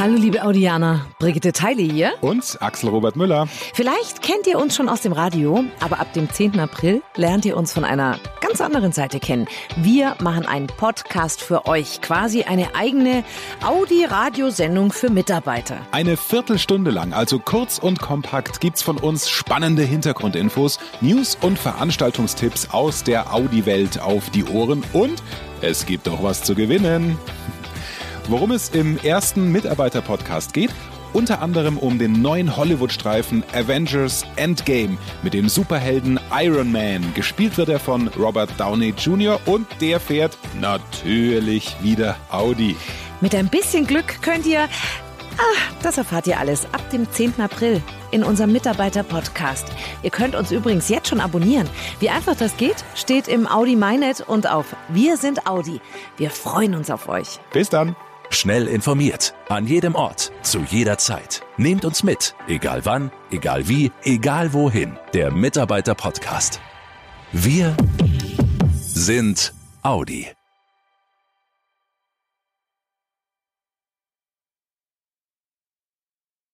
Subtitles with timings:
[0.00, 2.14] Hallo liebe Audianer, Brigitte Teile hier.
[2.22, 3.46] Und Axel Robert Müller.
[3.74, 6.58] Vielleicht kennt ihr uns schon aus dem Radio, aber ab dem 10.
[6.58, 9.46] April lernt ihr uns von einer ganz anderen Seite kennen.
[9.76, 13.24] Wir machen einen Podcast für euch, quasi eine eigene
[13.62, 15.76] Audi-Radiosendung für Mitarbeiter.
[15.92, 22.70] Eine Viertelstunde lang, also kurz und kompakt, gibt's von uns spannende Hintergrundinfos, News und Veranstaltungstipps
[22.70, 25.22] aus der Audi-Welt auf die Ohren und
[25.60, 27.18] es gibt auch was zu gewinnen.
[28.30, 30.70] Worum es im ersten Mitarbeiter-Podcast geht?
[31.12, 37.12] Unter anderem um den neuen Hollywood-Streifen Avengers Endgame mit dem Superhelden Iron Man.
[37.14, 39.40] Gespielt wird er von Robert Downey Jr.
[39.46, 42.76] und der fährt natürlich wieder Audi.
[43.20, 47.40] Mit ein bisschen Glück könnt ihr, ah, das erfahrt ihr alles ab dem 10.
[47.40, 49.66] April in unserem Mitarbeiter-Podcast.
[50.04, 51.68] Ihr könnt uns übrigens jetzt schon abonnieren.
[51.98, 55.80] Wie einfach das geht, steht im Audi MyNet und auf Wir sind Audi.
[56.16, 57.40] Wir freuen uns auf euch.
[57.52, 57.96] Bis dann.
[58.32, 61.42] Schnell informiert, an jedem Ort, zu jeder Zeit.
[61.56, 64.96] Nehmt uns mit, egal wann, egal wie, egal wohin.
[65.12, 66.60] Der Mitarbeiter Podcast.
[67.32, 67.76] Wir
[68.72, 70.28] sind Audi.